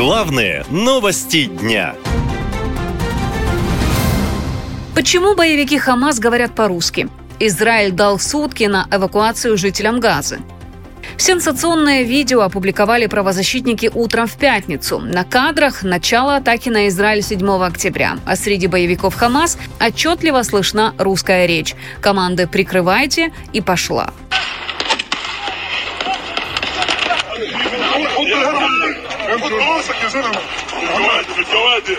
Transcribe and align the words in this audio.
Главные 0.00 0.64
новости 0.70 1.44
дня. 1.44 1.94
Почему 4.94 5.34
боевики 5.34 5.76
Хамас 5.76 6.18
говорят 6.18 6.54
по-русски? 6.54 7.10
Израиль 7.38 7.92
дал 7.92 8.18
сутки 8.18 8.64
на 8.64 8.88
эвакуацию 8.90 9.58
жителям 9.58 10.00
Газы. 10.00 10.40
Сенсационное 11.18 12.04
видео 12.04 12.40
опубликовали 12.40 13.08
правозащитники 13.08 13.90
утром 13.92 14.26
в 14.26 14.38
пятницу. 14.38 15.00
На 15.00 15.24
кадрах 15.24 15.82
начало 15.82 16.36
атаки 16.36 16.70
на 16.70 16.88
Израиль 16.88 17.22
7 17.22 17.62
октября. 17.62 18.20
А 18.24 18.36
среди 18.36 18.68
боевиков 18.68 19.14
Хамас 19.14 19.58
отчетливо 19.86 20.42
слышна 20.44 20.94
русская 20.96 21.44
речь. 21.44 21.74
Команды 22.00 22.46
«Прикрывайте» 22.46 23.34
и 23.52 23.60
«Пошла». 23.60 24.14
انفض 29.28 29.52
راسك 29.52 30.02
يا 30.02 30.08
زلمه 30.08 30.40
الجوادر 31.38 31.98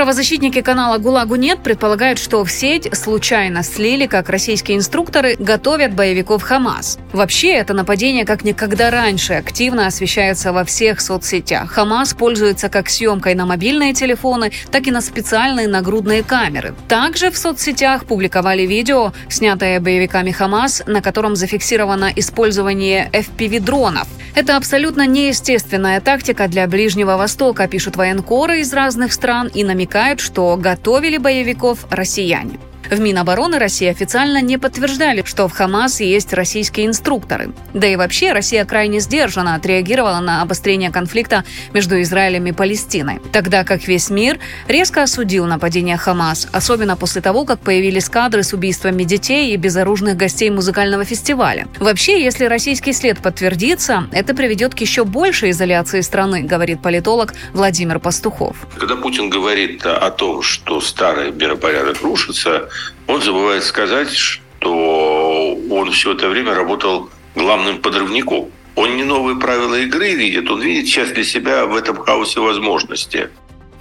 Правозащитники 0.00 0.62
канала 0.62 0.96
«ГУЛАГу 0.96 1.34
нет» 1.34 1.62
предполагают, 1.62 2.18
что 2.18 2.42
в 2.42 2.50
сеть 2.50 2.88
случайно 2.96 3.62
слили, 3.62 4.06
как 4.06 4.30
российские 4.30 4.78
инструкторы 4.78 5.36
готовят 5.38 5.92
боевиков 5.92 6.42
«Хамас». 6.42 6.98
Вообще, 7.12 7.52
это 7.52 7.74
нападение 7.74 8.24
как 8.24 8.42
никогда 8.42 8.90
раньше 8.90 9.34
активно 9.34 9.86
освещается 9.86 10.54
во 10.54 10.64
всех 10.64 11.02
соцсетях. 11.02 11.70
«Хамас» 11.70 12.14
пользуется 12.14 12.70
как 12.70 12.88
съемкой 12.88 13.34
на 13.34 13.44
мобильные 13.44 13.92
телефоны, 13.92 14.52
так 14.70 14.86
и 14.86 14.90
на 14.90 15.02
специальные 15.02 15.68
нагрудные 15.68 16.22
камеры. 16.22 16.74
Также 16.88 17.30
в 17.30 17.36
соцсетях 17.36 18.06
публиковали 18.06 18.62
видео, 18.62 19.12
снятое 19.28 19.80
боевиками 19.80 20.30
«Хамас», 20.30 20.82
на 20.86 21.02
котором 21.02 21.36
зафиксировано 21.36 22.10
использование 22.16 23.10
FPV-дронов. 23.12 24.08
Это 24.34 24.56
абсолютно 24.56 25.06
неестественная 25.06 26.00
тактика 26.00 26.46
для 26.46 26.66
Ближнего 26.66 27.16
Востока, 27.16 27.66
пишут 27.66 27.96
военкоры 27.96 28.60
из 28.60 28.72
разных 28.72 29.12
стран 29.12 29.50
и 29.52 29.64
намекают, 29.64 30.20
что 30.20 30.56
готовили 30.56 31.16
боевиков 31.16 31.86
россияне. 31.90 32.58
В 32.88 32.98
Минобороны 32.98 33.58
России 33.58 33.88
официально 33.88 34.40
не 34.40 34.58
подтверждали, 34.58 35.22
что 35.24 35.48
в 35.48 35.52
Хамас 35.52 36.00
есть 36.00 36.32
российские 36.32 36.86
инструкторы. 36.86 37.52
Да 37.74 37.86
и 37.86 37.96
вообще 37.96 38.32
Россия 38.32 38.64
крайне 38.64 39.00
сдержанно 39.00 39.54
отреагировала 39.54 40.20
на 40.20 40.42
обострение 40.42 40.90
конфликта 40.90 41.44
между 41.72 42.00
Израилем 42.02 42.46
и 42.46 42.52
Палестиной. 42.52 43.20
Тогда 43.32 43.64
как 43.64 43.86
весь 43.86 44.10
мир 44.10 44.38
резко 44.66 45.02
осудил 45.02 45.46
нападение 45.46 45.96
Хамас, 45.96 46.48
особенно 46.52 46.96
после 46.96 47.20
того, 47.20 47.44
как 47.44 47.60
появились 47.60 48.08
кадры 48.08 48.42
с 48.42 48.52
убийствами 48.52 49.04
детей 49.04 49.52
и 49.52 49.56
безоружных 49.56 50.16
гостей 50.16 50.50
музыкального 50.50 51.04
фестиваля. 51.04 51.68
Вообще, 51.78 52.22
если 52.22 52.46
российский 52.46 52.92
след 52.92 53.18
подтвердится, 53.18 54.08
это 54.10 54.34
приведет 54.34 54.74
к 54.74 54.78
еще 54.78 55.04
большей 55.04 55.50
изоляции 55.50 56.00
страны, 56.00 56.42
говорит 56.42 56.82
политолог 56.82 57.34
Владимир 57.52 58.00
Пастухов. 58.00 58.56
Когда 58.78 58.96
Путин 58.96 59.30
говорит 59.30 59.84
о 59.86 60.10
том, 60.10 60.42
что 60.42 60.80
старый 60.80 61.30
миропорядок 61.30 62.00
рушится, 62.02 62.69
он 63.06 63.22
забывает 63.22 63.64
сказать, 63.64 64.14
что 64.14 65.56
он 65.70 65.90
все 65.90 66.12
это 66.12 66.28
время 66.28 66.54
работал 66.54 67.10
главным 67.34 67.80
подрывником. 67.80 68.50
Он 68.76 68.96
не 68.96 69.04
новые 69.04 69.38
правила 69.38 69.74
игры 69.74 70.14
видит, 70.14 70.50
он 70.50 70.62
видит 70.62 70.86
сейчас 70.86 71.10
для 71.10 71.24
себя 71.24 71.66
в 71.66 71.76
этом 71.76 71.96
хаосе 71.96 72.40
возможности. 72.40 73.30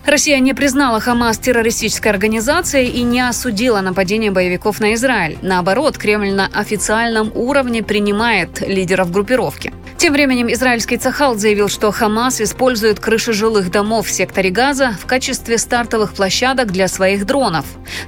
Россия 0.05 0.39
не 0.39 0.53
признала 0.53 0.99
Хамас 0.99 1.37
террористической 1.37 2.11
организацией 2.11 2.89
и 2.89 3.03
не 3.03 3.21
осудила 3.21 3.81
нападение 3.81 4.31
боевиков 4.31 4.79
на 4.79 4.93
Израиль. 4.95 5.37
Наоборот, 5.41 5.97
Кремль 5.97 6.31
на 6.31 6.47
официальном 6.47 7.31
уровне 7.35 7.83
принимает 7.83 8.61
лидеров 8.61 9.11
группировки. 9.11 9.73
Тем 9.99 10.13
временем 10.13 10.49
израильский 10.49 10.95
Цахал 10.95 11.35
заявил, 11.35 11.67
что 11.67 11.91
Хамас 11.91 12.39
использует 12.39 13.01
крыши 13.01 13.33
жилых 13.33 13.69
домов 13.69 14.07
в 14.07 14.11
секторе 14.11 14.49
Газа 14.49 14.95
в 14.97 15.05
качестве 15.05 15.57
стартовых 15.57 16.13
площадок 16.13 16.71
для 16.71 16.87
своих 16.87 17.25
дронов. 17.25 17.65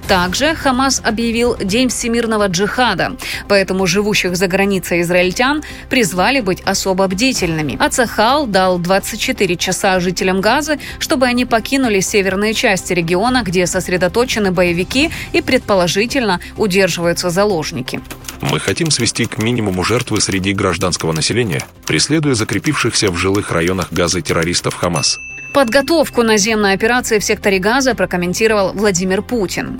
Также 0.07 0.55
Хамас 0.55 1.01
объявил 1.03 1.57
День 1.57 1.89
всемирного 1.89 2.47
джихада, 2.47 3.17
поэтому 3.49 3.88
живущих 3.88 4.38
за 4.38 4.47
границей 4.47 5.01
израильтян 5.01 5.63
призвали 5.89 6.39
быть 6.39 6.61
особо 6.61 7.07
бдительными. 7.07 7.75
А 7.77 7.89
Цахал 7.89 8.47
дал 8.47 8.79
24 8.79 9.57
часа 9.57 9.99
жителям 9.99 10.39
Газы, 10.39 10.79
чтобы 10.97 11.25
они 11.25 11.43
покинули 11.43 11.99
северные 11.99 12.53
части 12.53 12.93
региона, 12.93 13.43
где 13.43 13.67
сосредоточены 13.67 14.53
боевики 14.53 15.11
и 15.33 15.41
предположительно 15.41 16.39
удерживаются 16.55 17.29
заложники. 17.29 17.99
Мы 18.41 18.59
хотим 18.59 18.90
свести 18.91 19.25
к 19.25 19.38
минимуму 19.38 19.84
жертвы 19.84 20.19
среди 20.19 20.53
гражданского 20.53 21.13
населения, 21.13 21.63
преследуя 21.85 22.34
закрепившихся 22.34 23.12
в 23.12 23.18
жилых 23.18 23.52
районах 23.52 23.91
Газа 23.91 24.22
террористов 24.22 24.75
Хамас. 24.75 25.19
Подготовку 25.53 26.24
наземной 26.24 26.74
операции 26.74 27.19
в 27.19 27.24
секторе 27.24 27.59
Газа 27.59 27.94
прокомментировал 27.94 28.74
Владимир 28.74 29.22
Путин. 29.22 29.79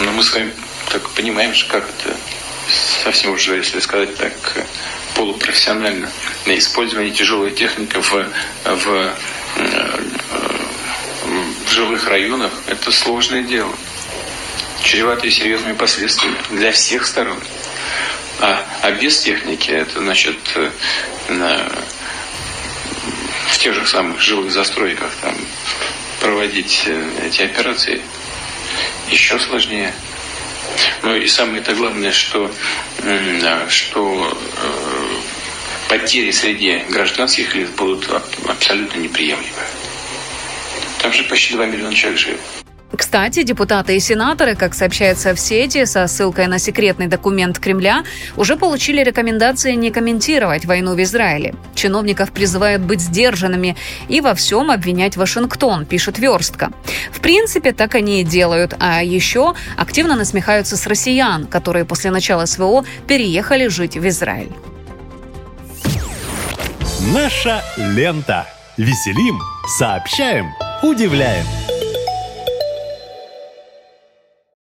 Но 0.00 0.12
мы 0.12 0.22
с 0.22 0.32
вами 0.32 0.50
так 0.90 1.08
понимаем, 1.10 1.52
что 1.52 1.72
как 1.72 1.84
это 1.84 2.16
совсем 3.04 3.32
уже, 3.32 3.56
если 3.56 3.80
сказать 3.80 4.14
так, 4.16 4.32
полупрофессионально 5.14 6.08
на 6.46 6.56
использование 6.56 7.12
тяжелой 7.12 7.50
техники 7.50 7.96
в, 7.96 8.26
в, 8.64 9.14
в 11.26 11.70
жилых 11.70 12.08
районах– 12.08 12.52
это 12.66 12.92
сложное 12.92 13.42
дело, 13.42 13.72
чреватое 14.82 15.30
серьезными 15.30 15.74
последствиями 15.74 16.36
для 16.50 16.72
всех 16.72 17.04
сторон. 17.06 17.38
А, 18.90 18.92
а 18.92 18.92
без 18.92 19.20
техники 19.20 19.70
это 19.70 20.00
значит 20.00 20.36
э, 20.56 20.70
на, 21.28 21.70
в 23.48 23.58
тех 23.58 23.74
же 23.74 23.86
самых 23.86 24.20
жилых 24.20 24.50
застройках 24.50 25.12
там 25.22 25.34
проводить 26.20 26.82
э, 26.86 27.26
эти 27.26 27.42
операции 27.42 28.00
еще 29.10 29.38
сложнее. 29.38 29.94
Ну 31.02 31.16
и 31.16 31.26
самое-то 31.26 31.74
главное, 31.74 32.12
что, 32.12 32.50
что 33.68 34.38
э, 34.56 35.06
потери 35.88 36.30
среди 36.30 36.82
гражданских 36.88 37.54
лиц 37.54 37.70
будут 37.70 38.08
абсолютно 38.46 38.98
неприемлемы. 38.98 39.66
Там 41.00 41.12
же 41.12 41.24
почти 41.24 41.54
2 41.54 41.66
миллиона 41.66 41.94
человек 41.94 42.18
живет. 42.18 42.59
Кстати, 42.96 43.42
депутаты 43.44 43.96
и 43.96 44.00
сенаторы, 44.00 44.54
как 44.56 44.74
сообщается 44.74 45.34
в 45.34 45.40
сети, 45.40 45.84
со 45.84 46.06
ссылкой 46.06 46.48
на 46.48 46.58
секретный 46.58 47.06
документ 47.06 47.58
Кремля, 47.58 48.04
уже 48.36 48.56
получили 48.56 49.02
рекомендации 49.02 49.74
не 49.74 49.90
комментировать 49.90 50.64
войну 50.64 50.94
в 50.94 51.02
Израиле. 51.02 51.54
Чиновников 51.74 52.32
призывают 52.32 52.82
быть 52.82 53.00
сдержанными 53.00 53.76
и 54.08 54.20
во 54.20 54.34
всем 54.34 54.70
обвинять 54.70 55.16
Вашингтон, 55.16 55.86
пишет 55.86 56.18
Верстка. 56.18 56.72
В 57.12 57.20
принципе, 57.20 57.72
так 57.72 57.94
они 57.94 58.20
и 58.20 58.24
делают. 58.24 58.74
А 58.80 59.02
еще 59.02 59.54
активно 59.76 60.16
насмехаются 60.16 60.76
с 60.76 60.86
россиян, 60.86 61.46
которые 61.46 61.84
после 61.84 62.10
начала 62.10 62.46
СВО 62.46 62.84
переехали 63.06 63.68
жить 63.68 63.96
в 63.96 64.06
Израиль. 64.08 64.52
Наша 67.14 67.62
лента. 67.76 68.46
Веселим, 68.76 69.38
сообщаем, 69.78 70.46
удивляем. 70.82 71.44